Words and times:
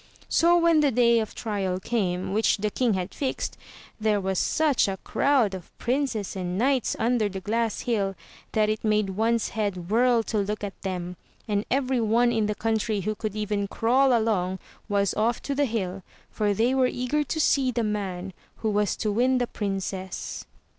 So 0.29 0.57
when 0.57 0.79
the 0.79 0.89
day 0.89 1.19
of 1.19 1.35
trial 1.35 1.79
came, 1.79 2.33
which 2.33 2.57
the 2.57 2.71
king 2.71 2.95
had 2.95 3.13
fixed, 3.13 3.55
there 3.99 4.19
was 4.19 4.39
such 4.39 4.87
a 4.87 4.97
crowd 5.03 5.53
of 5.53 5.69
princes 5.77 6.35
and 6.35 6.57
knights 6.57 6.95
under 6.97 7.29
the 7.29 7.39
glass 7.39 7.81
hill 7.81 8.15
that 8.53 8.67
it 8.67 8.83
made 8.83 9.11
one's 9.11 9.49
head 9.49 9.91
whirl 9.91 10.23
to 10.23 10.39
look 10.39 10.63
at 10.63 10.81
them; 10.81 11.17
and 11.47 11.65
every 11.69 12.01
one 12.01 12.31
in 12.31 12.47
the 12.47 12.55
country 12.55 13.01
who 13.01 13.13
could 13.13 13.35
even 13.35 13.67
crawl 13.67 14.11
along 14.17 14.57
was 14.89 15.13
off 15.13 15.39
to 15.43 15.53
the 15.53 15.65
hill, 15.65 16.01
for 16.31 16.51
they 16.51 16.73
were 16.73 16.87
eager 16.87 17.23
to 17.25 17.39
see 17.39 17.69
the 17.69 17.83
man 17.83 18.33
who 18.55 18.71
was 18.71 18.95
to 18.95 19.11
win 19.11 19.37
the 19.37 19.45
Prin 19.45 19.79
cess. 19.79 20.47